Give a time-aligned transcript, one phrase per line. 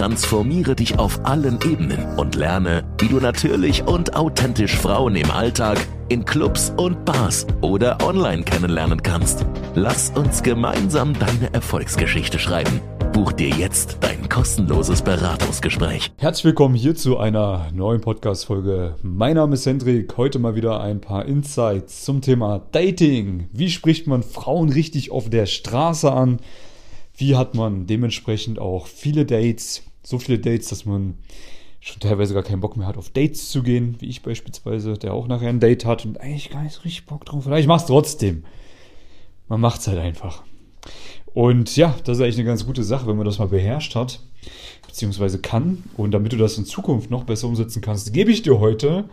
[0.00, 5.76] Transformiere dich auf allen Ebenen und lerne, wie du natürlich und authentisch Frauen im Alltag,
[6.08, 9.44] in Clubs und Bars oder online kennenlernen kannst.
[9.74, 12.80] Lass uns gemeinsam deine Erfolgsgeschichte schreiben.
[13.12, 16.10] Buch dir jetzt dein kostenloses Beratungsgespräch.
[16.16, 18.94] Herzlich willkommen hier zu einer neuen Podcast-Folge.
[19.02, 20.16] Mein Name ist Hendrik.
[20.16, 23.50] Heute mal wieder ein paar Insights zum Thema Dating.
[23.52, 26.38] Wie spricht man Frauen richtig auf der Straße an?
[27.14, 29.82] Wie hat man dementsprechend auch viele Dates?
[30.02, 31.14] So viele Dates, dass man
[31.80, 35.14] schon teilweise gar keinen Bock mehr hat, auf Dates zu gehen, wie ich beispielsweise, der
[35.14, 37.44] auch nachher ein Date hat und eigentlich gar nicht so richtig Bock drauf.
[37.44, 38.44] Vielleicht mach's trotzdem.
[39.48, 40.44] Man macht's halt einfach.
[41.32, 44.20] Und ja, das ist eigentlich eine ganz gute Sache, wenn man das mal beherrscht hat,
[44.86, 45.84] beziehungsweise kann.
[45.96, 49.08] Und damit du das in Zukunft noch besser umsetzen kannst, gebe ich dir heute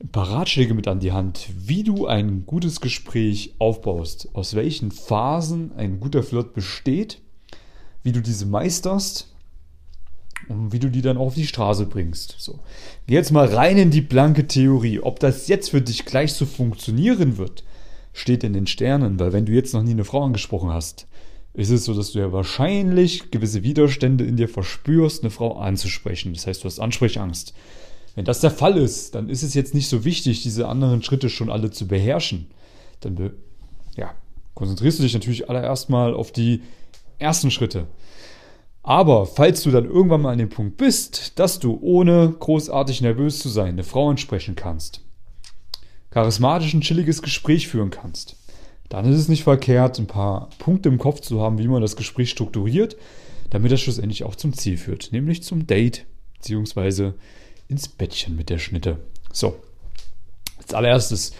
[0.00, 4.90] ein paar Ratschläge mit an die Hand, wie du ein gutes Gespräch aufbaust, aus welchen
[4.92, 7.20] Phasen ein guter Flirt besteht,
[8.02, 9.27] wie du diese meisterst
[10.48, 12.36] und wie du die dann auch auf die Straße bringst.
[12.38, 12.58] So.
[13.06, 15.00] Geh jetzt mal rein in die blanke Theorie.
[15.00, 17.64] Ob das jetzt für dich gleich so funktionieren wird,
[18.12, 21.06] steht in den Sternen, weil wenn du jetzt noch nie eine Frau angesprochen hast,
[21.54, 26.32] ist es so, dass du ja wahrscheinlich gewisse Widerstände in dir verspürst, eine Frau anzusprechen.
[26.32, 27.52] Das heißt, du hast Ansprechangst.
[28.14, 31.28] Wenn das der Fall ist, dann ist es jetzt nicht so wichtig, diese anderen Schritte
[31.30, 32.46] schon alle zu beherrschen.
[33.00, 33.32] Dann
[33.96, 34.14] ja,
[34.54, 36.62] konzentrierst du dich natürlich allererst mal auf die
[37.18, 37.86] ersten Schritte.
[38.88, 43.38] Aber falls du dann irgendwann mal an dem Punkt bist, dass du ohne großartig nervös
[43.38, 45.02] zu sein eine Frau ansprechen kannst,
[46.08, 48.36] charismatisch ein chilliges Gespräch führen kannst,
[48.88, 51.96] dann ist es nicht verkehrt, ein paar Punkte im Kopf zu haben, wie man das
[51.96, 52.96] Gespräch strukturiert,
[53.50, 56.06] damit das schlussendlich auch zum Ziel führt, nämlich zum Date
[56.38, 57.12] beziehungsweise
[57.68, 59.00] ins Bettchen mit der Schnitte.
[59.30, 59.54] So,
[60.62, 61.34] als allererstes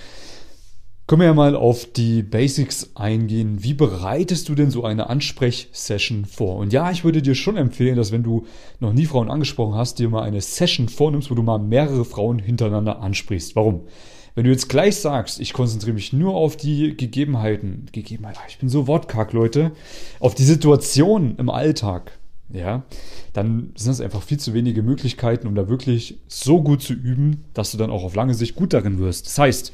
[1.09, 3.65] können wir ja mal auf die Basics eingehen.
[3.65, 6.57] Wie bereitest du denn so eine Ansprechsession vor?
[6.57, 8.45] Und ja, ich würde dir schon empfehlen, dass wenn du
[8.79, 12.39] noch nie Frauen angesprochen hast, dir mal eine Session vornimmst, wo du mal mehrere Frauen
[12.39, 13.57] hintereinander ansprichst.
[13.57, 13.87] Warum?
[14.35, 18.69] Wenn du jetzt gleich sagst, ich konzentriere mich nur auf die Gegebenheiten, Gegebenheiten, ich bin
[18.69, 19.73] so wortkarg, Leute,
[20.21, 22.19] auf die Situation im Alltag,
[22.53, 22.85] ja,
[23.33, 27.45] dann sind es einfach viel zu wenige Möglichkeiten, um da wirklich so gut zu üben,
[27.55, 29.25] dass du dann auch auf lange Sicht gut darin wirst.
[29.25, 29.73] Das heißt,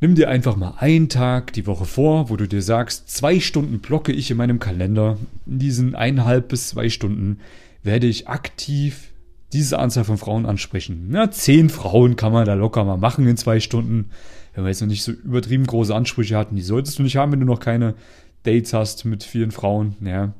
[0.00, 3.80] Nimm dir einfach mal einen Tag die Woche vor, wo du dir sagst, zwei Stunden
[3.80, 5.18] blocke ich in meinem Kalender.
[5.46, 7.38] In diesen eineinhalb bis zwei Stunden
[7.82, 9.12] werde ich aktiv
[9.52, 11.06] diese Anzahl von Frauen ansprechen.
[11.10, 14.10] Na, zehn Frauen kann man da locker mal machen in zwei Stunden.
[14.52, 17.32] Wenn man jetzt noch nicht so übertrieben große Ansprüche hat, die solltest du nicht haben,
[17.32, 17.94] wenn du noch keine
[18.42, 19.96] Dates hast mit vielen Frauen.
[20.04, 20.32] Ja.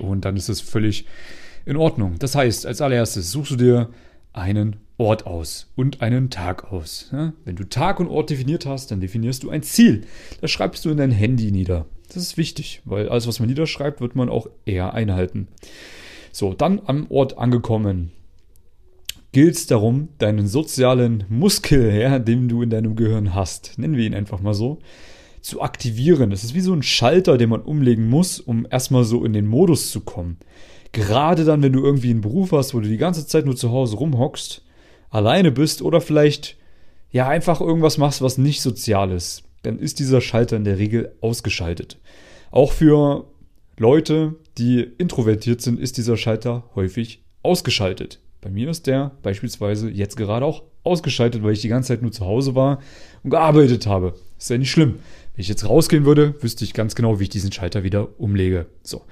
[0.00, 1.06] Und dann ist das völlig
[1.64, 2.16] in Ordnung.
[2.18, 3.88] Das heißt, als allererstes suchst du dir
[4.32, 7.12] einen Ort aus und einen Tag aus.
[7.44, 10.04] Wenn du Tag und Ort definiert hast, dann definierst du ein Ziel.
[10.40, 11.86] Das schreibst du in dein Handy nieder.
[12.08, 15.48] Das ist wichtig, weil alles, was man niederschreibt, wird man auch eher einhalten.
[16.32, 18.12] So, dann am Ort angekommen,
[19.32, 24.06] gilt es darum, deinen sozialen Muskel, ja, den du in deinem Gehirn hast, nennen wir
[24.06, 24.78] ihn einfach mal so,
[25.42, 26.30] zu aktivieren.
[26.30, 29.46] Das ist wie so ein Schalter, den man umlegen muss, um erstmal so in den
[29.46, 30.38] Modus zu kommen.
[30.92, 33.70] Gerade dann, wenn du irgendwie einen Beruf hast, wo du die ganze Zeit nur zu
[33.70, 34.62] Hause rumhockst,
[35.10, 36.56] alleine bist oder vielleicht
[37.10, 41.12] ja einfach irgendwas machst, was nicht sozial ist, dann ist dieser Schalter in der Regel
[41.20, 41.98] ausgeschaltet.
[42.50, 43.26] Auch für
[43.76, 48.20] Leute, die introvertiert sind, ist dieser Schalter häufig ausgeschaltet.
[48.40, 52.12] Bei mir ist der beispielsweise jetzt gerade auch ausgeschaltet, weil ich die ganze Zeit nur
[52.12, 52.80] zu Hause war
[53.22, 54.14] und gearbeitet habe.
[54.38, 54.98] Ist ja nicht schlimm.
[55.34, 58.66] Wenn ich jetzt rausgehen würde, wüsste ich ganz genau, wie ich diesen Schalter wieder umlege.
[58.82, 59.02] So.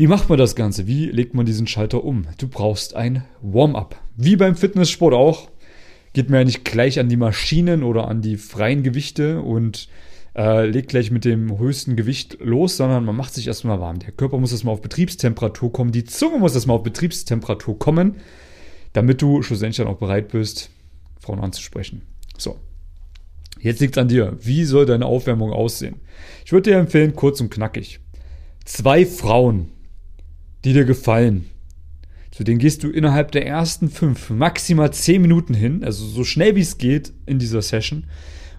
[0.00, 0.86] Wie macht man das Ganze?
[0.86, 2.24] Wie legt man diesen Schalter um?
[2.38, 4.00] Du brauchst ein Warm-up.
[4.16, 5.50] Wie beim Fitnesssport auch.
[6.14, 9.90] Geht mir ja nicht gleich an die Maschinen oder an die freien Gewichte und
[10.34, 13.98] äh, legt gleich mit dem höchsten Gewicht los, sondern man macht sich erstmal warm.
[13.98, 18.22] Der Körper muss erstmal auf Betriebstemperatur kommen, die Zunge muss erstmal auf Betriebstemperatur kommen,
[18.94, 20.70] damit du schlussendlich dann auch bereit bist,
[21.18, 22.00] Frauen anzusprechen.
[22.38, 22.56] So.
[23.60, 24.38] Jetzt liegt es an dir.
[24.40, 25.96] Wie soll deine Aufwärmung aussehen?
[26.46, 28.00] Ich würde dir empfehlen, kurz und knackig.
[28.64, 29.68] Zwei Frauen
[30.64, 31.48] die dir gefallen.
[32.30, 36.54] Zu denen gehst du innerhalb der ersten fünf, maximal zehn Minuten hin, also so schnell
[36.56, 38.04] wie es geht in dieser Session.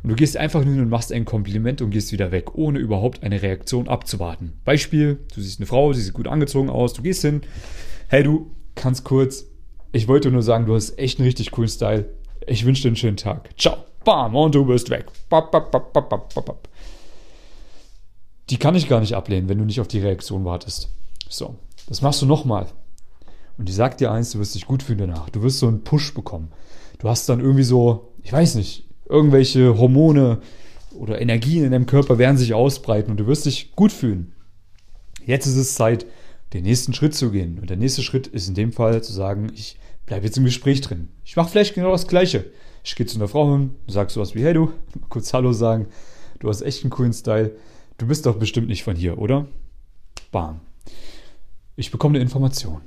[0.04, 2.80] Und du gehst einfach nur hin und machst ein Kompliment und gehst wieder weg, ohne
[2.80, 4.54] überhaupt eine Reaktion abzuwarten.
[4.66, 7.42] Beispiel, du siehst eine Frau, sie sieht gut angezogen aus, du gehst hin,
[8.08, 9.46] hey du, kannst kurz,
[9.92, 12.10] ich wollte nur sagen, du hast echt einen richtig coolen Style.
[12.48, 13.50] Ich wünsche dir einen schönen Tag.
[13.60, 13.78] Ciao.
[14.04, 15.06] Bam, und du bist weg.
[15.30, 16.68] Bap, bap, bap,
[18.50, 20.90] die kann ich gar nicht ablehnen, wenn du nicht auf die Reaktion wartest.
[21.30, 21.56] So,
[21.92, 22.68] das machst du nochmal.
[23.58, 25.30] Und die sagt dir eins, du wirst dich gut fühlen danach.
[25.30, 26.54] Du wirst so einen Push bekommen.
[27.00, 30.40] Du hast dann irgendwie so, ich weiß nicht, irgendwelche Hormone
[30.96, 34.32] oder Energien in deinem Körper werden sich ausbreiten und du wirst dich gut fühlen.
[35.26, 36.06] Jetzt ist es Zeit,
[36.54, 37.60] den nächsten Schritt zu gehen.
[37.60, 40.80] Und der nächste Schritt ist in dem Fall zu sagen, ich bleibe jetzt im Gespräch
[40.80, 41.10] drin.
[41.26, 42.46] Ich mache vielleicht genau das Gleiche.
[42.86, 44.72] Ich gehe zu einer Frau hin, sag sowas wie, hey du,
[45.10, 45.88] kurz Hallo sagen,
[46.40, 47.52] du hast echt einen coolen Style.
[47.98, 49.46] Du bist doch bestimmt nicht von hier, oder?
[50.32, 50.62] Bam.
[51.78, 52.82] Ich bekomme eine Information.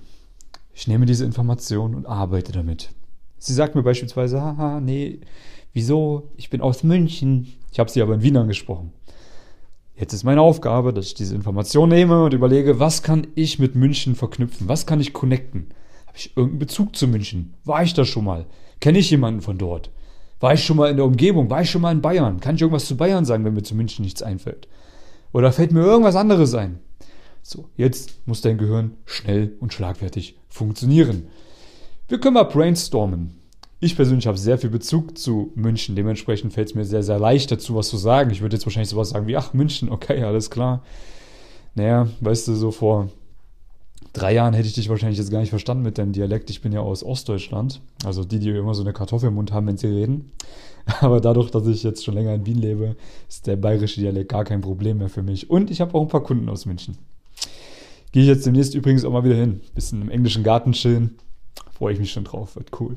[0.74, 2.90] Ich nehme diese Information und arbeite damit.
[3.38, 5.20] Sie sagt mir beispielsweise, haha, nee,
[5.72, 6.30] wieso?
[6.36, 7.54] Ich bin aus München.
[7.72, 8.92] Ich habe sie aber in Wien angesprochen.
[9.96, 13.74] Jetzt ist meine Aufgabe, dass ich diese Information nehme und überlege, was kann ich mit
[13.74, 14.68] München verknüpfen?
[14.68, 15.68] Was kann ich connecten?
[16.06, 17.54] Habe ich irgendeinen Bezug zu München?
[17.64, 18.46] War ich da schon mal?
[18.80, 19.90] Kenne ich jemanden von dort?
[20.40, 21.48] War ich schon mal in der Umgebung?
[21.48, 22.40] War ich schon mal in Bayern?
[22.40, 24.68] Kann ich irgendwas zu Bayern sagen, wenn mir zu München nichts einfällt?
[25.32, 26.80] Oder fällt mir irgendwas anderes ein?
[27.46, 31.26] So, jetzt muss dein Gehirn schnell und schlagfertig funktionieren.
[32.08, 33.34] Wir können mal brainstormen.
[33.80, 35.94] Ich persönlich habe sehr viel Bezug zu München.
[35.94, 38.30] Dementsprechend fällt es mir sehr, sehr leicht dazu, was zu sagen.
[38.30, 40.82] Ich würde jetzt wahrscheinlich sowas sagen wie, ach, München, okay, alles klar.
[41.74, 43.10] Naja, weißt du, so vor
[44.14, 46.48] drei Jahren hätte ich dich wahrscheinlich jetzt gar nicht verstanden mit deinem Dialekt.
[46.48, 47.82] Ich bin ja aus Ostdeutschland.
[48.06, 50.32] Also die, die immer so eine Kartoffel im Mund haben, wenn sie reden.
[51.00, 52.96] Aber dadurch, dass ich jetzt schon länger in Wien lebe,
[53.28, 55.50] ist der bayerische Dialekt gar kein Problem mehr für mich.
[55.50, 56.96] Und ich habe auch ein paar Kunden aus München.
[58.14, 59.60] Gehe ich jetzt demnächst übrigens auch mal wieder hin.
[59.74, 61.18] Bisschen im englischen Garten chillen.
[61.72, 62.54] Freue ich mich schon drauf.
[62.54, 62.96] Wird cool.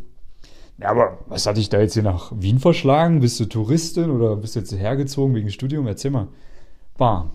[0.78, 3.20] Ja, aber was hat dich da jetzt hier nach Wien verschlagen?
[3.20, 5.88] Bist du Touristin oder bist du jetzt hergezogen wegen Studium?
[5.88, 6.28] Erzähl mal.
[7.00, 7.32] Bam.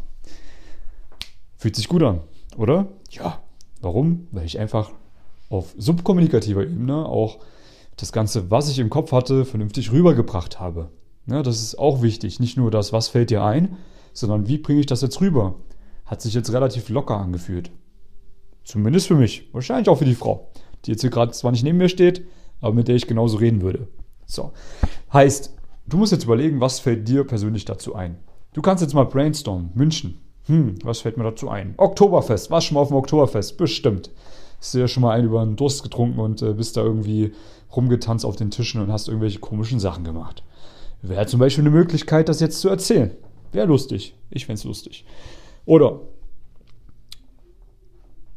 [1.57, 2.21] Fühlt sich gut an,
[2.57, 2.87] oder?
[3.11, 3.41] Ja.
[3.81, 4.29] Warum?
[4.31, 4.93] Weil ich einfach
[5.51, 7.41] auf subkommunikativer Ebene auch
[7.97, 10.91] das Ganze, was ich im Kopf hatte, vernünftig rübergebracht habe.
[11.27, 12.39] Ja, das ist auch wichtig.
[12.39, 13.77] Nicht nur das, was fällt dir ein,
[14.13, 15.57] sondern wie bringe ich das jetzt rüber?
[16.13, 17.71] Hat sich jetzt relativ locker angefühlt.
[18.65, 19.49] Zumindest für mich.
[19.55, 20.51] Wahrscheinlich auch für die Frau,
[20.85, 22.27] die jetzt hier gerade zwar nicht neben mir steht,
[22.61, 23.89] aber mit der ich genauso reden würde.
[24.27, 24.53] So.
[25.11, 25.57] Heißt,
[25.87, 28.19] du musst jetzt überlegen, was fällt dir persönlich dazu ein.
[28.53, 29.71] Du kannst jetzt mal brainstormen.
[29.73, 30.21] München.
[30.49, 31.73] Hm, was fällt mir dazu ein?
[31.79, 32.51] Oktoberfest.
[32.51, 33.57] Warst schon mal auf dem Oktoberfest?
[33.57, 34.11] Bestimmt.
[34.59, 37.33] Hast du ja schon mal einen über den Durst getrunken und äh, bist da irgendwie
[37.75, 40.45] rumgetanzt auf den Tischen und hast irgendwelche komischen Sachen gemacht.
[41.01, 43.13] Wäre zum Beispiel eine Möglichkeit, das jetzt zu erzählen.
[43.53, 44.15] Wäre lustig.
[44.29, 45.07] Ich fände es lustig.
[45.65, 46.01] Oder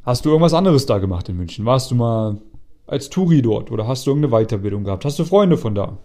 [0.03, 1.65] hast du irgendwas anderes da gemacht in München?
[1.65, 2.41] Warst du mal
[2.87, 5.05] als Touri dort oder hast du irgendeine Weiterbildung gehabt?
[5.05, 5.97] Hast du Freunde von da?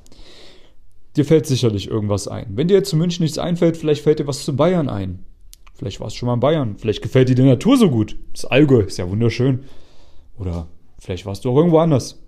[1.16, 2.46] Dir fällt sicherlich irgendwas ein.
[2.54, 5.24] Wenn dir jetzt zu München nichts einfällt, vielleicht fällt dir was zu Bayern ein.
[5.74, 6.76] Vielleicht warst du schon mal in Bayern.
[6.76, 8.16] Vielleicht gefällt dir die Natur so gut.
[8.32, 9.64] Das Allgäu ist ja wunderschön.
[10.38, 10.68] Oder
[10.98, 12.22] vielleicht warst du auch irgendwo anders.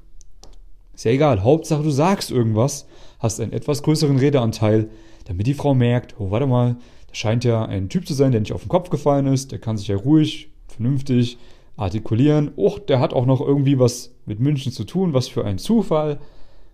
[0.94, 1.42] Ist ja egal.
[1.42, 2.86] Hauptsache, du sagst irgendwas,
[3.18, 4.90] hast einen etwas größeren Redeanteil,
[5.26, 6.76] damit die Frau merkt, oh, warte mal,
[7.12, 9.76] scheint ja ein Typ zu sein, der nicht auf den Kopf gefallen ist, der kann
[9.76, 11.38] sich ja ruhig, vernünftig
[11.76, 12.52] artikulieren.
[12.56, 16.18] Och, der hat auch noch irgendwie was mit München zu tun, was für ein Zufall.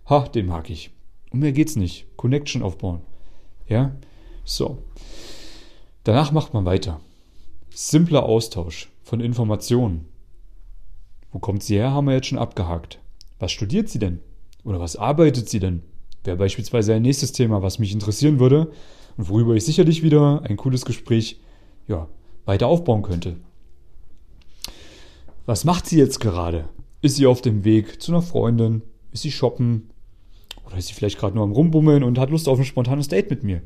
[0.09, 0.91] Ha, den mag ich.
[1.31, 2.05] Um mehr geht's nicht.
[2.15, 3.01] Connection aufbauen.
[3.67, 3.95] Ja?
[4.43, 4.79] So.
[6.03, 6.99] Danach macht man weiter.
[7.69, 10.07] Simpler Austausch von Informationen.
[11.31, 12.99] Wo kommt sie her, haben wir jetzt schon abgehakt.
[13.37, 14.19] Was studiert sie denn?
[14.63, 15.83] Oder was arbeitet sie denn?
[16.23, 18.71] Wäre beispielsweise ein nächstes Thema, was mich interessieren würde
[19.19, 21.41] und worüber ich sicherlich wieder ein cooles Gespräch
[21.89, 22.07] ja,
[22.45, 23.35] weiter aufbauen könnte.
[25.45, 26.69] Was macht sie jetzt gerade?
[27.01, 28.81] Ist sie auf dem Weg zu einer Freundin?
[29.11, 29.89] Ist sie shoppen?
[30.65, 33.29] Oder ist sie vielleicht gerade nur am Rumbummeln und hat Lust auf ein spontanes Date
[33.29, 33.61] mit mir?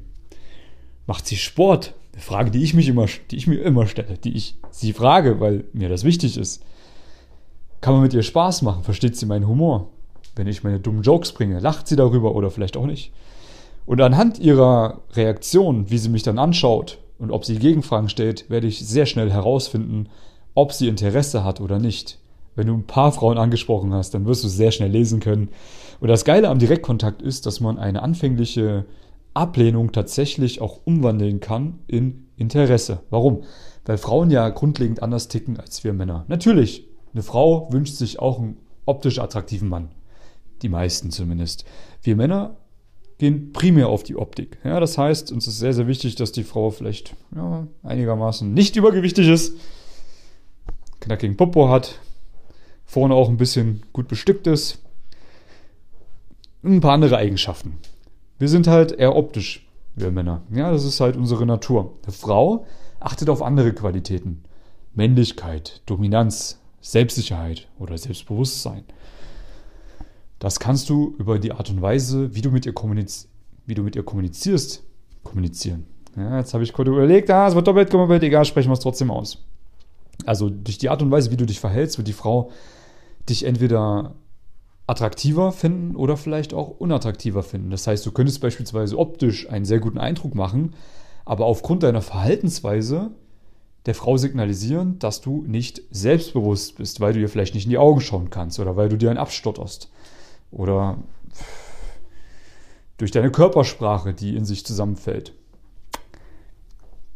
[1.05, 1.93] Macht sie Sport?
[2.13, 5.39] Eine Frage, die ich mich immer, die ich mir immer stelle, die ich sie frage,
[5.39, 6.63] weil mir das wichtig ist.
[7.79, 8.83] Kann man mit ihr Spaß machen?
[8.83, 9.91] Versteht sie meinen Humor?
[10.35, 13.11] Wenn ich meine dummen Jokes bringe, lacht sie darüber oder vielleicht auch nicht?
[13.85, 18.67] Und anhand ihrer Reaktion, wie sie mich dann anschaut und ob sie Gegenfragen stellt, werde
[18.67, 20.09] ich sehr schnell herausfinden,
[20.55, 22.19] ob sie Interesse hat oder nicht.
[22.55, 25.49] Wenn du ein paar Frauen angesprochen hast, dann wirst du sehr schnell lesen können.
[25.99, 28.85] Und das Geile am Direktkontakt ist, dass man eine anfängliche
[29.33, 32.99] Ablehnung tatsächlich auch umwandeln kann in Interesse.
[33.09, 33.43] Warum?
[33.85, 36.25] Weil Frauen ja grundlegend anders ticken als wir Männer.
[36.27, 39.89] Natürlich, eine Frau wünscht sich auch einen optisch attraktiven Mann.
[40.61, 41.65] Die meisten zumindest.
[42.01, 42.57] Wir Männer
[43.23, 44.57] gehen primär auf die Optik.
[44.63, 48.75] Ja, das heißt, uns ist sehr, sehr wichtig, dass die Frau vielleicht ja, einigermaßen nicht
[48.75, 49.57] übergewichtig ist
[51.03, 51.99] knackigen Popo hat,
[52.85, 54.79] vorne auch ein bisschen gut bestückt ist.
[56.61, 57.77] Und ein paar andere Eigenschaften.
[58.39, 60.41] Wir sind halt eher optisch, wir Männer.
[60.49, 61.97] Ja, das ist halt unsere Natur.
[62.03, 62.65] Eine Frau
[62.99, 64.43] achtet auf andere Qualitäten.
[64.93, 68.85] Männlichkeit, Dominanz, Selbstsicherheit oder Selbstbewusstsein.
[70.43, 73.29] Das kannst du über die Art und Weise, wie du mit ihr, kommuniz
[73.65, 74.83] wie du mit ihr kommunizierst,
[75.23, 75.85] kommunizieren.
[76.17, 78.81] Ja, jetzt habe ich kurz überlegt, ah, es wird doppelt gemoppelt, egal, sprechen wir es
[78.81, 79.41] trotzdem aus.
[80.25, 82.51] Also durch die Art und Weise, wie du dich verhältst, wird die Frau
[83.29, 84.15] dich entweder
[84.85, 87.69] attraktiver finden oder vielleicht auch unattraktiver finden.
[87.69, 90.73] Das heißt, du könntest beispielsweise optisch einen sehr guten Eindruck machen,
[91.23, 93.11] aber aufgrund deiner Verhaltensweise
[93.85, 97.77] der Frau signalisieren, dass du nicht selbstbewusst bist, weil du ihr vielleicht nicht in die
[97.77, 99.89] Augen schauen kannst oder weil du dir einen abstotterst
[100.53, 100.97] oder
[102.97, 105.33] durch deine Körpersprache, die in sich zusammenfällt.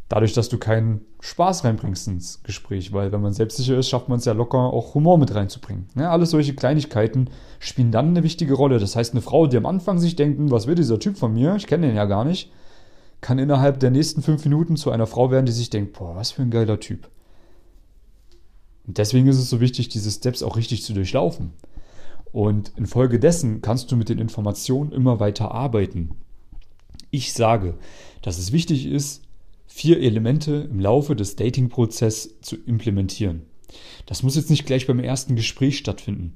[0.10, 4.20] Dadurch, dass du keinen Spaß reinbringst ins Gespräch, weil wenn man selbstsicher ist, schafft man
[4.20, 5.88] es ja locker auch Humor mit reinzubringen.
[5.96, 7.30] Ja, alles solche Kleinigkeiten
[7.60, 8.80] spielen dann eine wichtige Rolle.
[8.80, 11.34] Das heißt, eine Frau, die am Anfang sich denkt, hm, was will dieser Typ von
[11.34, 11.56] mir?
[11.56, 12.52] Ich kenne den ja gar nicht,
[13.20, 16.32] kann innerhalb der nächsten fünf Minuten zu einer Frau werden, die sich denkt, boah, was
[16.32, 17.10] für ein geiler Typ.
[18.88, 21.52] Und deswegen ist es so wichtig, diese Steps auch richtig zu durchlaufen.
[22.32, 26.12] Und infolgedessen kannst du mit den Informationen immer weiter arbeiten.
[27.10, 27.78] Ich sage,
[28.22, 29.24] dass es wichtig ist,
[29.66, 33.44] vier Elemente im Laufe des Dating-Prozesses zu implementieren.
[34.06, 36.36] Das muss jetzt nicht gleich beim ersten Gespräch stattfinden,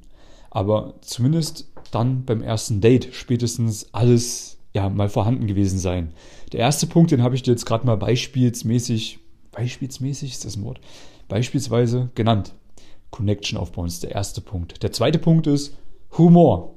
[0.49, 6.13] aber zumindest dann beim ersten Date spätestens alles ja mal vorhanden gewesen sein.
[6.51, 9.19] Der erste Punkt, den habe ich dir jetzt gerade mal beispielsmäßig,
[9.51, 10.79] beispielsmäßig ist das ein Wort,
[11.27, 12.53] beispielsweise genannt.
[13.11, 14.81] Connection aufbauen ist der erste Punkt.
[14.81, 15.77] Der zweite Punkt ist
[16.17, 16.73] Humor.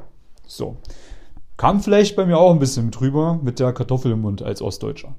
[0.47, 0.77] So.
[1.57, 5.15] Kam vielleicht bei mir auch ein bisschen drüber mit der Kartoffel im Mund als Ostdeutscher.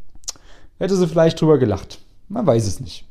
[0.78, 2.00] Hätte sie vielleicht drüber gelacht.
[2.28, 3.06] Man weiß es nicht.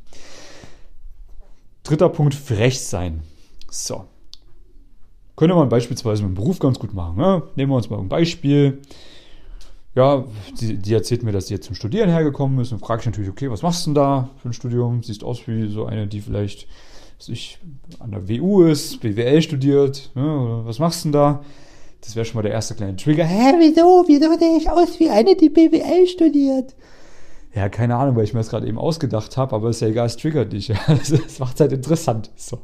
[1.82, 3.23] Dritter Punkt, frech sein.
[3.70, 4.04] So.
[5.37, 7.16] Könnte man beispielsweise mit dem Beruf ganz gut machen.
[7.16, 7.42] Ne?
[7.56, 8.82] Nehmen wir uns mal ein Beispiel.
[9.94, 10.25] Ja,
[10.61, 13.30] die, die, erzählt mir, dass sie jetzt zum Studieren hergekommen ist und frage ich natürlich,
[13.30, 15.02] okay, was machst du denn da für ein Studium?
[15.02, 16.66] Siehst aus wie so eine, die vielleicht
[17.24, 17.58] sich
[17.98, 20.10] an der WU ist, BWL studiert.
[20.14, 20.62] Ne?
[20.64, 21.44] was machst du denn da?
[22.00, 23.24] Das wäre schon mal der erste kleine Trigger.
[23.24, 24.04] Hä, wieso?
[24.06, 26.74] Wieso sehe ich aus wie eine, die BWL studiert?
[27.54, 30.06] Ja, keine Ahnung, weil ich mir das gerade eben ausgedacht habe, aber ist ja egal,
[30.06, 30.72] es triggert dich.
[30.86, 32.30] Das, macht es halt interessant.
[32.36, 32.58] So.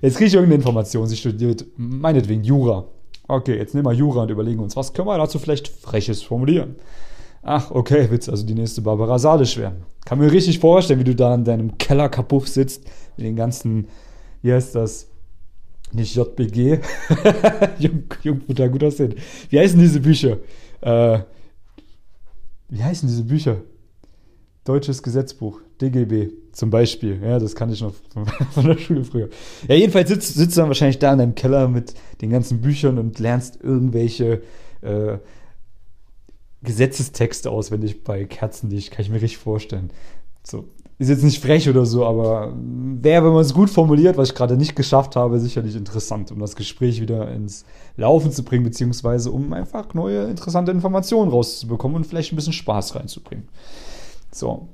[0.00, 1.06] Jetzt kriege ich irgendeine Information.
[1.06, 2.86] Sie studiert meinetwegen Jura.
[3.28, 6.76] Okay, jetzt nehmen wir Jura und überlegen uns, was können wir dazu vielleicht Freches formulieren?
[7.42, 9.82] Ach, okay, willst also die nächste Barbara Salisch werden.
[10.04, 12.84] Kann mir richtig vorstellen, wie du da in deinem Kellerkapuff sitzt,
[13.16, 13.88] mit den ganzen,
[14.42, 15.08] wie heißt das?
[15.92, 16.78] Nicht JBG.
[17.78, 19.14] Jung, Jungmutter, gut aussehen.
[19.50, 20.38] Wie heißen diese Bücher?
[20.80, 21.20] Äh,
[22.70, 23.56] wie heißen diese Bücher?
[24.64, 27.20] Deutsches Gesetzbuch, DGB zum Beispiel.
[27.22, 27.92] Ja, das kann ich noch
[28.52, 29.28] von der Schule früher.
[29.68, 32.98] Ja, jedenfalls sitzt, sitzt du dann wahrscheinlich da in deinem Keller mit den ganzen Büchern
[32.98, 34.42] und lernst irgendwelche
[34.80, 35.18] äh,
[36.62, 38.90] Gesetzestexte auswendig bei Kerzenlicht.
[38.90, 39.90] Kann ich mir richtig vorstellen.
[40.42, 40.64] So.
[40.98, 44.34] Ist jetzt nicht frech oder so, aber wäre, wenn man es gut formuliert, was ich
[44.36, 47.64] gerade nicht geschafft habe, sicherlich interessant, um das Gespräch wieder ins
[47.96, 52.94] Laufen zu bringen, beziehungsweise um einfach neue interessante Informationen rauszubekommen und vielleicht ein bisschen Spaß
[52.94, 53.48] reinzubringen.
[54.30, 54.68] So.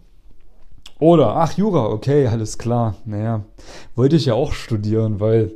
[0.98, 2.96] Oder, ach, Jura, okay, alles klar.
[3.06, 3.44] Naja,
[3.94, 5.52] wollte ich ja auch studieren, weil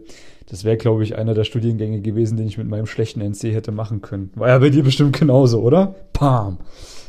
[0.52, 3.72] das wäre, glaube ich, einer der Studiengänge gewesen, den ich mit meinem schlechten NC hätte
[3.72, 4.30] machen können.
[4.34, 5.94] War ja bei dir bestimmt genauso, oder?
[6.12, 6.58] Pam.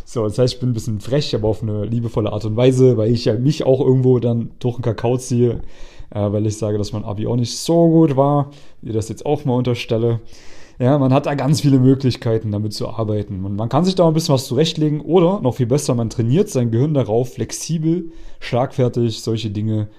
[0.05, 2.95] So, das heißt, ich bin ein bisschen frech, aber auf eine liebevolle Art und Weise,
[2.95, 5.59] weil ich ja mich auch irgendwo dann durch den Kakao ziehe,
[6.11, 9.09] äh, weil ich sage, dass mein Abi auch nicht so gut war, wie ich das
[9.09, 10.21] jetzt auch mal unterstelle.
[10.79, 13.43] Ja, man hat da ganz viele Möglichkeiten, damit zu arbeiten.
[13.43, 16.47] Und man kann sich da ein bisschen was zurechtlegen oder noch viel besser, man trainiert
[16.47, 18.05] sein Gehirn darauf, flexibel,
[18.39, 19.89] schlagfertig solche Dinge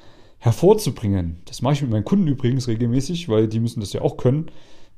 [0.44, 1.38] hervorzubringen.
[1.46, 4.50] Das mache ich mit meinen Kunden übrigens regelmäßig, weil die müssen das ja auch können,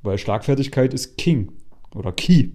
[0.02, 1.52] weil Schlagfertigkeit ist King
[1.94, 2.48] oder Key.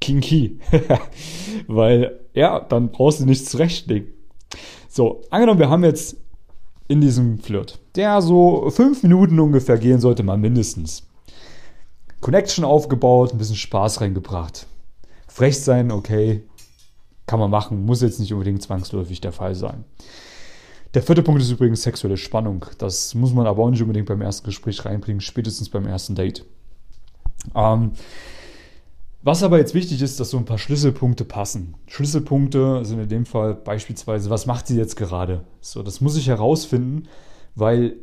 [0.00, 0.56] King Key.
[1.68, 4.08] weil, ja, dann brauchst du nichts zurechtlegen.
[4.88, 6.16] So, angenommen, wir haben jetzt
[6.88, 11.06] in diesem Flirt, der so fünf Minuten ungefähr gehen sollte, mal mindestens.
[12.20, 14.66] Connection aufgebaut, ein bisschen Spaß reingebracht.
[15.28, 16.42] Frech sein, okay,
[17.26, 19.84] kann man machen, muss jetzt nicht unbedingt zwangsläufig der Fall sein.
[20.94, 22.66] Der vierte Punkt ist übrigens sexuelle Spannung.
[22.78, 26.44] Das muss man aber auch nicht unbedingt beim ersten Gespräch reinbringen, spätestens beim ersten Date.
[27.54, 27.92] Ähm,
[29.22, 31.74] was aber jetzt wichtig ist, dass so ein paar Schlüsselpunkte passen.
[31.86, 35.44] Schlüsselpunkte sind in dem Fall beispielsweise, was macht sie jetzt gerade?
[35.60, 37.08] So, das muss ich herausfinden,
[37.54, 37.96] weil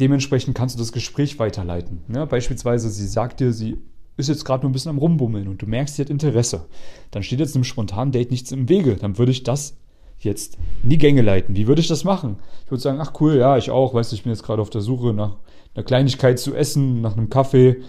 [0.00, 2.00] Dementsprechend kannst du das Gespräch weiterleiten.
[2.12, 3.78] Ja, beispielsweise, sie sagt dir, sie
[4.18, 6.66] ist jetzt gerade nur ein bisschen am Rumbummeln und du merkst, sie hat Interesse.
[7.10, 8.96] Dann steht jetzt einem spontanen Date nichts im Wege.
[8.96, 9.76] Dann würde ich das
[10.20, 11.56] jetzt in die Gänge leiten.
[11.56, 12.36] Wie würde ich das machen?
[12.64, 13.94] Ich würde sagen, ach cool, ja, ich auch.
[13.94, 15.36] Weißt du, ich bin jetzt gerade auf der Suche nach
[15.74, 17.82] einer Kleinigkeit zu essen, nach einem Kaffee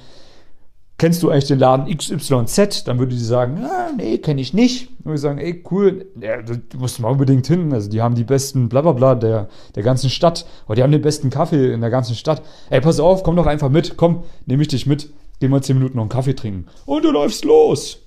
[0.98, 2.84] kennst du eigentlich den Laden XYZ?
[2.86, 4.90] Dann würde die sagen, ah, nee, kenne ich nicht.
[5.04, 7.72] Und wir sagen, ey, cool, ja, du musst mal unbedingt hin.
[7.74, 10.46] Also die haben die besten blablabla der, der ganzen Stadt.
[10.66, 12.42] Oder die haben den besten Kaffee in der ganzen Stadt.
[12.70, 13.98] Ey, pass auf, komm doch einfach mit.
[13.98, 15.10] Komm, nehme ich dich mit.
[15.40, 16.66] Gehen wir zehn Minuten noch einen Kaffee trinken.
[16.86, 18.00] Und du läufst los.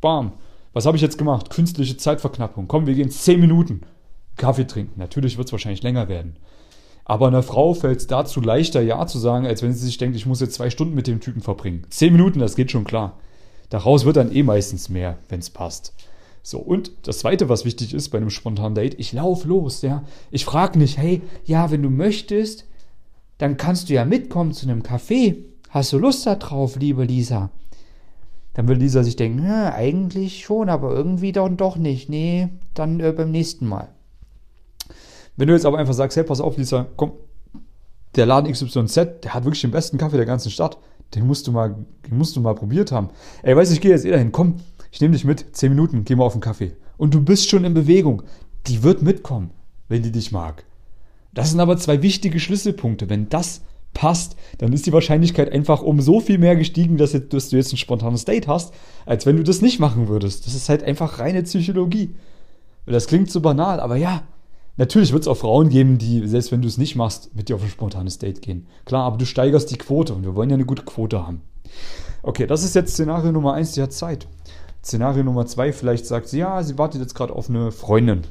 [0.00, 0.32] Bam.
[0.76, 1.48] Was habe ich jetzt gemacht?
[1.48, 2.68] Künstliche Zeitverknappung.
[2.68, 3.80] Komm, wir gehen 10 Minuten
[4.36, 5.00] Kaffee trinken.
[5.00, 6.36] Natürlich wird es wahrscheinlich länger werden.
[7.06, 10.16] Aber einer Frau fällt es dazu leichter, Ja zu sagen, als wenn sie sich denkt,
[10.16, 11.86] ich muss jetzt zwei Stunden mit dem Typen verbringen.
[11.88, 13.18] Zehn Minuten, das geht schon klar.
[13.70, 15.94] Daraus wird dann eh meistens mehr, wenn es passt.
[16.42, 20.04] So, und das Zweite, was wichtig ist bei einem spontanen Date, ich laufe los, ja.
[20.30, 22.66] Ich frage nicht, hey, ja, wenn du möchtest,
[23.38, 25.36] dann kannst du ja mitkommen zu einem Café.
[25.70, 27.48] Hast du Lust darauf, liebe Lisa?
[28.56, 32.08] Dann will Lisa sich denken, ja, eigentlich schon, aber irgendwie dann doch nicht.
[32.08, 33.88] Nee, dann äh, beim nächsten Mal.
[35.36, 37.12] Wenn du jetzt aber einfach sagst, hey, pass auf, Lisa, komm,
[38.14, 38.94] der Laden XYZ,
[39.24, 40.78] der hat wirklich den besten Kaffee der ganzen Stadt.
[41.14, 41.76] Den musst du mal,
[42.08, 43.10] musst du mal probiert haben.
[43.42, 44.32] Ey, weißt du, ich gehe jetzt eh dahin.
[44.32, 44.54] Komm,
[44.90, 45.54] ich nehme dich mit.
[45.54, 46.72] Zehn Minuten, geh mal auf den Kaffee.
[46.96, 48.22] Und du bist schon in Bewegung.
[48.68, 49.50] Die wird mitkommen,
[49.88, 50.64] wenn die dich mag.
[51.34, 53.10] Das sind aber zwei wichtige Schlüsselpunkte.
[53.10, 53.60] Wenn das
[53.94, 57.76] passt, dann ist die Wahrscheinlichkeit einfach um so viel mehr gestiegen, dass, du jetzt ein
[57.78, 58.74] spontanes Date hast,
[59.06, 60.46] als wenn du das nicht machen würdest.
[60.46, 62.14] Das ist halt einfach reine Psychologie.
[62.84, 64.22] Das klingt so banal, aber ja,
[64.78, 67.56] Natürlich wird es auch Frauen geben, die, selbst wenn du es nicht machst, mit dir
[67.56, 68.66] auf ein spontanes Date gehen.
[68.84, 71.40] Klar, aber du steigerst die Quote und wir wollen ja eine gute Quote haben.
[72.22, 74.28] Okay, das ist jetzt Szenario Nummer eins, die hat Zeit.
[74.84, 78.22] Szenario Nummer zwei, vielleicht sagt sie, ja, sie wartet jetzt gerade auf eine Freundin.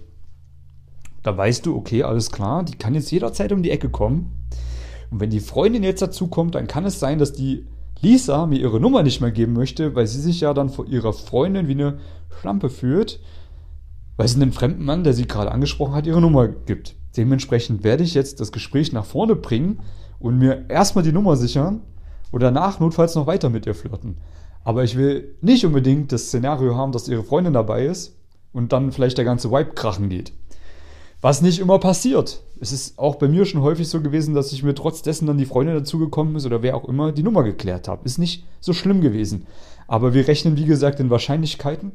[1.24, 4.32] Da weißt du, okay, alles klar, die kann jetzt jederzeit um die Ecke kommen.
[5.16, 7.66] Und wenn die Freundin jetzt dazu kommt, dann kann es sein, dass die
[8.02, 11.14] Lisa mir ihre Nummer nicht mehr geben möchte, weil sie sich ja dann vor ihrer
[11.14, 12.00] Freundin wie eine
[12.40, 13.20] Schlampe fühlt
[14.18, 16.96] weil sie einem fremden Mann, der sie gerade angesprochen hat, ihre Nummer gibt.
[17.18, 19.80] Dementsprechend werde ich jetzt das Gespräch nach vorne bringen
[20.20, 21.82] und mir erstmal die Nummer sichern
[22.32, 24.18] und danach notfalls noch weiter mit ihr flirten.
[24.64, 28.18] Aber ich will nicht unbedingt das Szenario haben, dass ihre Freundin dabei ist
[28.52, 30.34] und dann vielleicht der ganze Vibe krachen geht.
[31.25, 32.44] Was nicht immer passiert.
[32.60, 35.39] Es ist auch bei mir schon häufig so gewesen, dass ich mir trotz dessen dann
[35.39, 38.05] die Freundin dazugekommen ist oder wer auch immer die Nummer geklärt habe.
[38.05, 39.48] Ist nicht so schlimm gewesen.
[39.88, 41.94] Aber wir rechnen, wie gesagt, in Wahrscheinlichkeiten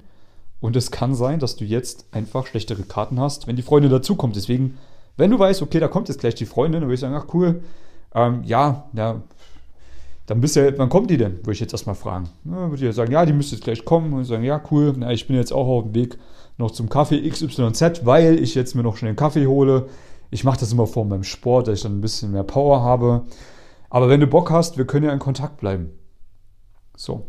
[0.59, 4.35] und es kann sein, dass du jetzt einfach schlechtere Karten hast, wenn die Freundin dazukommt.
[4.35, 4.79] Deswegen,
[5.17, 7.33] wenn du weißt, okay, da kommt jetzt gleich die Freundin, dann würde ich sagen, ach
[7.33, 7.63] cool,
[8.17, 9.23] ähm, ja, ja,
[10.31, 11.39] dann bist du ja, wann kommt die denn?
[11.39, 12.29] Würde ich jetzt erstmal fragen.
[12.45, 14.95] Ja, würde ich ja sagen, ja, die müsste jetzt gleich kommen und sagen, ja, cool,
[14.97, 16.19] na, ich bin jetzt auch auf dem Weg
[16.57, 19.89] noch zum Kaffee XYZ, weil ich jetzt mir noch schnell einen Kaffee hole.
[20.31, 23.25] Ich mache das immer vor meinem Sport, dass ich dann ein bisschen mehr Power habe.
[23.89, 25.91] Aber wenn du Bock hast, wir können ja in Kontakt bleiben.
[26.97, 27.27] So.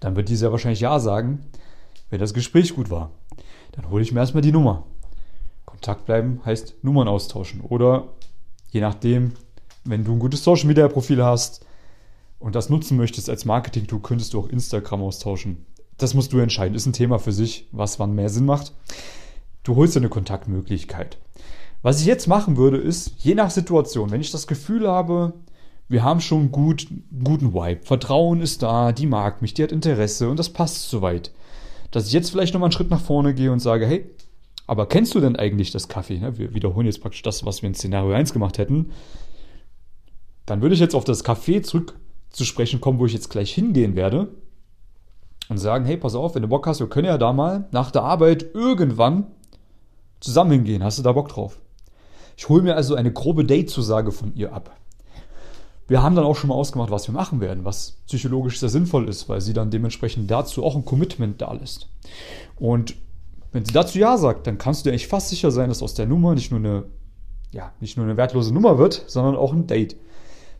[0.00, 1.40] Dann wird die sehr wahrscheinlich Ja sagen
[2.14, 3.10] wenn das Gespräch gut war.
[3.72, 4.84] Dann hole ich mir erstmal die Nummer.
[5.64, 7.60] Kontakt bleiben heißt Nummern austauschen.
[7.60, 8.04] Oder
[8.70, 9.32] je nachdem,
[9.84, 11.63] wenn du ein gutes Social Media Profil hast
[12.38, 15.64] und das nutzen möchtest als Marketing-Tool, könntest du auch Instagram austauschen.
[15.96, 16.74] Das musst du entscheiden.
[16.74, 18.72] Ist ein Thema für sich, was wann mehr Sinn macht.
[19.62, 21.18] Du holst dir eine Kontaktmöglichkeit.
[21.82, 25.34] Was ich jetzt machen würde, ist, je nach Situation, wenn ich das Gefühl habe,
[25.88, 26.88] wir haben schon gut,
[27.22, 31.30] guten Vibe, Vertrauen ist da, die mag mich, die hat Interesse und das passt soweit
[31.94, 34.10] dass ich jetzt vielleicht nochmal einen Schritt nach vorne gehe und sage, hey,
[34.66, 36.20] aber kennst du denn eigentlich das Kaffee?
[36.36, 38.90] Wir wiederholen jetzt praktisch das, was wir in Szenario 1 gemacht hätten.
[40.44, 41.94] Dann würde ich jetzt auf das Café zurück
[42.34, 44.28] zu sprechen kommen, wo ich jetzt gleich hingehen werde.
[45.48, 47.90] Und sagen, hey, pass auf, wenn du Bock hast, wir können ja da mal nach
[47.90, 49.26] der Arbeit irgendwann
[50.20, 50.82] zusammen hingehen.
[50.82, 51.60] Hast du da Bock drauf?
[52.36, 54.74] Ich hole mir also eine grobe Date-Zusage von ihr ab.
[55.86, 59.06] Wir haben dann auch schon mal ausgemacht, was wir machen werden, was psychologisch sehr sinnvoll
[59.06, 61.88] ist, weil sie dann dementsprechend dazu auch ein Commitment da lässt.
[62.56, 62.96] Und
[63.52, 65.92] wenn sie dazu Ja sagt, dann kannst du dir eigentlich fast sicher sein, dass aus
[65.92, 66.84] der Nummer nicht nur eine,
[67.52, 69.96] ja, nicht nur eine wertlose Nummer wird, sondern auch ein Date.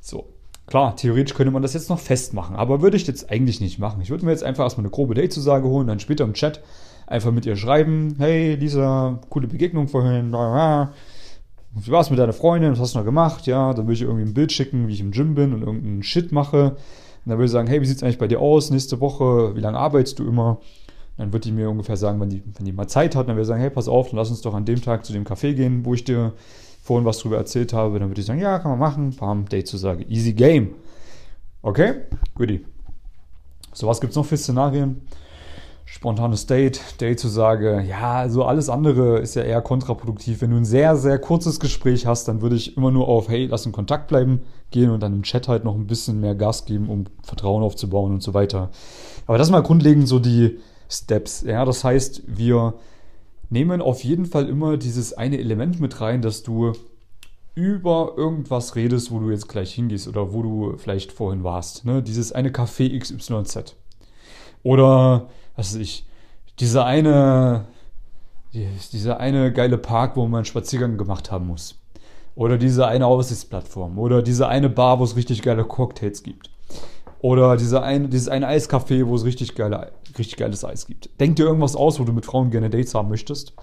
[0.01, 0.34] So.
[0.67, 4.01] Klar, theoretisch könnte man das jetzt noch festmachen, aber würde ich jetzt eigentlich nicht machen.
[4.01, 6.63] Ich würde mir jetzt einfach erstmal eine grobe Date-Zusage holen, dann später im Chat
[7.07, 10.33] einfach mit ihr schreiben, hey Lisa, coole Begegnung vorhin,
[11.77, 12.73] wie war es mit deiner Freundin?
[12.73, 13.47] Was hast du noch gemacht?
[13.47, 16.03] Ja, dann würde ich irgendwie ein Bild schicken, wie ich im Gym bin und irgendeinen
[16.03, 16.71] Shit mache.
[16.71, 16.77] Und
[17.27, 19.57] dann würde ich sagen, hey, wie sieht es eigentlich bei dir aus nächste Woche?
[19.57, 20.61] Wie lange arbeitest du immer?
[21.17, 23.43] Dann wird die mir ungefähr sagen, wenn die, wenn die mal Zeit hat, dann würde
[23.43, 25.55] ich sagen, hey, pass auf, dann lass uns doch an dem Tag zu dem Café
[25.55, 26.33] gehen, wo ich dir
[26.85, 27.99] vorhin was drüber erzählt habe.
[27.99, 29.17] Dann würde ich sagen, ja, kann man machen.
[29.17, 30.05] Bam, Date zu sagen.
[30.09, 30.75] Easy Game.
[31.63, 32.03] Okay?
[32.35, 32.65] Goodie.
[33.73, 35.01] So, was gibt es noch für Szenarien?
[35.87, 40.41] spontanes Date, Date-Zusage, ja, also alles andere ist ja eher kontraproduktiv.
[40.41, 43.47] Wenn du ein sehr, sehr kurzes Gespräch hast, dann würde ich immer nur auf, hey,
[43.47, 46.65] lass in Kontakt bleiben gehen und dann im Chat halt noch ein bisschen mehr Gas
[46.65, 48.71] geben, um Vertrauen aufzubauen und so weiter.
[49.27, 50.59] Aber das mal grundlegend so die
[50.91, 51.43] Steps.
[51.43, 52.75] Ja, das heißt, wir
[53.55, 56.73] nehmen auf jeden Fall immer dieses eine Element mit rein, dass du
[57.55, 61.85] über irgendwas redest, wo du jetzt gleich hingehst oder wo du vielleicht vorhin warst.
[61.85, 62.03] Ne?
[62.03, 63.77] Dieses eine Café XYZ.
[64.65, 66.05] Oder was weiß ich,
[66.59, 67.67] dieser eine,
[68.53, 71.77] dieser eine geile Park, wo man Spaziergang gemacht haben muss.
[72.35, 74.01] Oder diese eine Aussichtsplattform.
[74.01, 76.51] Oder diese eine Bar, wo es richtig geile Cocktails gibt.
[77.25, 81.09] Oder diese ein, dieses eine Eiscafé, wo es richtig, geile, richtig geiles Eis gibt.
[81.19, 83.55] Denk dir irgendwas aus, wo du mit Frauen gerne Dates haben möchtest.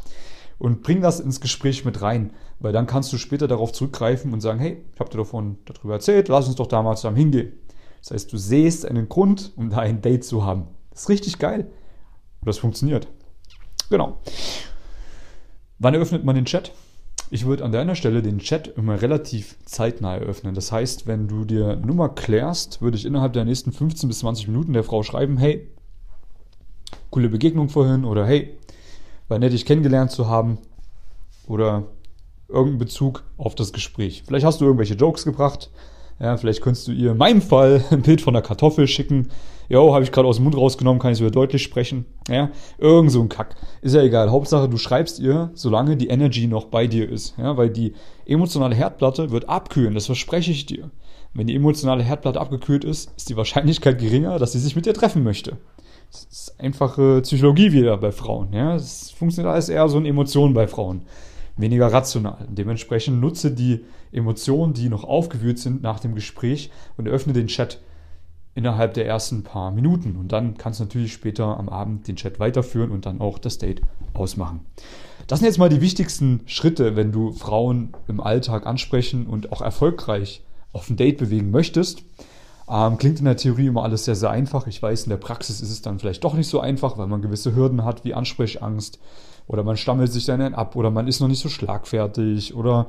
[0.58, 2.34] Und bring das ins Gespräch mit rein.
[2.60, 5.94] Weil dann kannst du später darauf zurückgreifen und sagen, hey, ich habe dir davon darüber
[5.94, 7.54] erzählt, lass uns doch da mal zusammen hingehen.
[8.00, 10.66] Das heißt, du siehst einen Grund, um da ein Date zu haben.
[10.90, 11.68] Das ist richtig geil.
[12.40, 13.10] Und das funktioniert.
[13.92, 14.18] Genau.
[15.78, 16.72] Wann eröffnet man den Chat?
[17.34, 20.54] Ich würde an deiner Stelle den Chat immer relativ zeitnah eröffnen.
[20.54, 24.50] Das heißt, wenn du dir Nummer klärst, würde ich innerhalb der nächsten 15 bis 20
[24.50, 25.66] Minuten der Frau schreiben, hey,
[27.10, 28.58] coole Begegnung vorhin oder hey,
[29.30, 30.58] war nett, dich kennengelernt zu haben
[31.48, 31.86] oder
[32.50, 34.24] irgendeinen Bezug auf das Gespräch.
[34.28, 35.72] Vielleicht hast du irgendwelche Jokes gebracht,
[36.22, 39.30] ja, vielleicht könntest du ihr in meinem Fall ein Bild von der Kartoffel schicken.
[39.70, 42.06] Jo, habe ich gerade aus dem Mund rausgenommen, kann ich wieder deutlich sprechen.
[42.30, 43.56] Ja, irgend so ein Kack.
[43.82, 44.30] Ist ja egal.
[44.30, 47.36] Hauptsache, du schreibst ihr, solange die Energy noch bei dir ist.
[47.38, 47.94] Ja, weil die
[48.26, 50.92] emotionale Herdplatte wird abkühlen, das verspreche ich dir.
[51.34, 54.94] Wenn die emotionale Herdplatte abgekühlt ist, ist die Wahrscheinlichkeit geringer, dass sie sich mit dir
[54.94, 55.58] treffen möchte.
[56.12, 58.52] Das ist einfache Psychologie wieder bei Frauen.
[58.52, 61.04] Ja, es funktioniert alles eher so in Emotionen bei Frauen
[61.58, 62.48] weniger rational.
[62.50, 67.82] Dementsprechend nutze die Emotionen, die noch aufgewühlt sind nach dem Gespräch und öffne den Chat
[68.54, 70.16] innerhalb der ersten paar Minuten.
[70.18, 73.58] Und dann kannst du natürlich später am Abend den Chat weiterführen und dann auch das
[73.58, 73.82] Date
[74.14, 74.62] ausmachen.
[75.28, 79.62] Das sind jetzt mal die wichtigsten Schritte, wenn du Frauen im Alltag ansprechen und auch
[79.62, 80.44] erfolgreich
[80.74, 82.04] auf ein Date bewegen möchtest.
[82.70, 84.68] Ähm, klingt in der Theorie immer alles sehr, sehr einfach.
[84.68, 87.22] Ich weiß, in der Praxis ist es dann vielleicht doch nicht so einfach, weil man
[87.22, 89.00] gewisse Hürden hat, wie Ansprechangst,
[89.48, 92.88] oder man stammelt sich dann ab oder man ist noch nicht so schlagfertig oder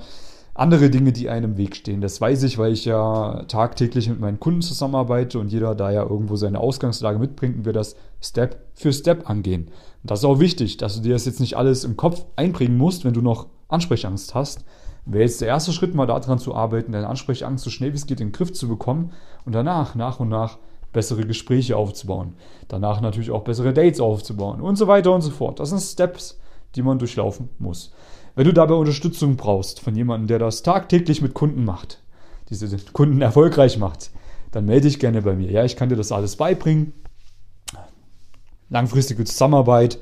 [0.54, 2.00] andere Dinge, die einem im Weg stehen.
[2.00, 6.02] Das weiß ich, weil ich ja tagtäglich mit meinen Kunden zusammenarbeite und jeder da ja
[6.02, 9.68] irgendwo seine Ausgangslage mitbringt und wir das Step für Step angehen.
[10.02, 12.76] Und das ist auch wichtig, dass du dir das jetzt nicht alles im Kopf einbringen
[12.76, 14.64] musst, wenn du noch Ansprechangst hast.
[15.06, 18.06] Wäre jetzt der erste Schritt, mal daran zu arbeiten, deine Ansprechangst so schnell wie es
[18.06, 19.12] geht in den Griff zu bekommen
[19.44, 20.58] und danach, nach und nach,
[20.92, 22.34] bessere Gespräche aufzubauen.
[22.68, 25.58] Danach natürlich auch bessere Dates aufzubauen und so weiter und so fort.
[25.58, 26.38] Das sind Steps,
[26.74, 27.92] die man durchlaufen muss.
[28.34, 32.00] Wenn du dabei Unterstützung brauchst von jemandem, der das tagtäglich mit Kunden macht,
[32.48, 34.10] diese Kunden erfolgreich macht,
[34.52, 35.50] dann melde dich gerne bei mir.
[35.50, 36.92] Ja, ich kann dir das alles beibringen.
[38.70, 39.98] Langfristige Zusammenarbeit,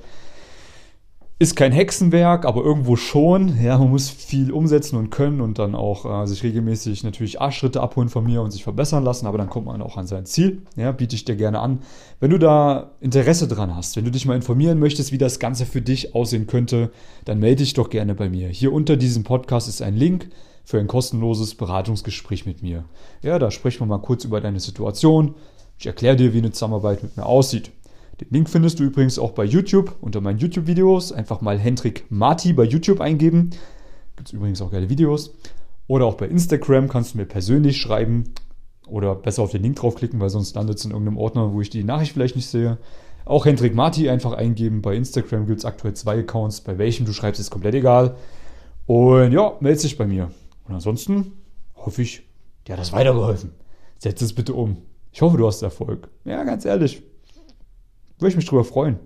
[1.40, 3.62] ist kein Hexenwerk, aber irgendwo schon.
[3.62, 7.81] Ja, man muss viel umsetzen und können und dann auch äh, sich regelmäßig natürlich Arschschritte
[7.81, 10.61] abholen von mir und sich verbessern lassen, aber dann kommt man auch an sein Ziel.
[10.76, 11.79] Ja, biete ich dir gerne an.
[12.20, 15.64] Wenn du da Interesse dran hast, wenn du dich mal informieren möchtest, wie das Ganze
[15.64, 16.90] für dich aussehen könnte,
[17.24, 18.48] dann melde dich doch gerne bei mir.
[18.48, 20.29] Hier unter diesem Podcast ist ein Link
[20.66, 22.85] für ein kostenloses Beratungsgespräch mit mir.
[23.22, 25.37] Ja, da sprechen wir mal kurz über deine Situation.
[25.79, 27.70] Ich erkläre dir, wie eine Zusammenarbeit mit mir aussieht.
[28.20, 31.12] Den Link findest du übrigens auch bei YouTube unter meinen YouTube-Videos.
[31.12, 33.50] Einfach mal Hendrik Marti bei YouTube eingeben.
[34.16, 35.35] Gibt es übrigens auch geile Videos.
[35.87, 38.35] Oder auch bei Instagram kannst du mir persönlich schreiben
[38.87, 41.70] oder besser auf den Link draufklicken, weil sonst landet es in irgendeinem Ordner, wo ich
[41.70, 42.76] die Nachricht vielleicht nicht sehe.
[43.24, 44.83] Auch Hendrik Marti einfach eingeben.
[44.83, 46.61] Bei Instagram gibt es aktuell zwei Accounts.
[46.61, 48.16] Bei welchem du schreibst, ist komplett egal.
[48.87, 50.30] Und ja, melde dich bei mir.
[50.68, 51.33] Und ansonsten
[51.74, 52.22] hoffe ich,
[52.66, 53.52] dir hat das weitergeholfen.
[53.98, 54.76] Setz es bitte um.
[55.12, 56.09] Ich hoffe, du hast Erfolg.
[56.24, 57.02] Ja, ganz ehrlich.
[58.20, 58.98] Würde ich mich drüber freuen.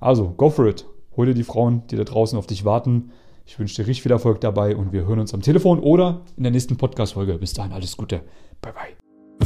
[0.00, 0.86] Also, go for it.
[1.16, 3.10] Hol dir die Frauen, die da draußen auf dich warten.
[3.46, 6.42] Ich wünsche dir richtig viel Erfolg dabei und wir hören uns am Telefon oder in
[6.42, 7.38] der nächsten Podcast-Folge.
[7.38, 8.22] Bis dahin, alles Gute.
[8.60, 9.05] Bye, bye.